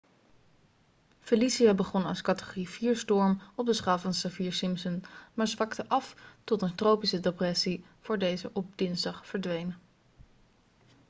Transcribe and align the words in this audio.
felicia 1.31 1.73
begon 1.81 2.05
als 2.11 2.21
categorie 2.21 2.65
4-storm 2.67 3.39
op 3.55 3.65
de 3.65 3.73
schaal 3.73 3.99
van 3.99 4.13
saffir-simpson 4.13 5.03
maar 5.33 5.47
zwakte 5.47 5.87
af 5.89 6.15
tot 6.43 6.61
een 6.61 6.75
tropische 6.75 7.19
depressie 7.19 7.83
voor 7.99 8.17
deze 8.17 8.49
op 8.53 8.67
dinsdag 8.77 9.27
verdween 9.27 9.75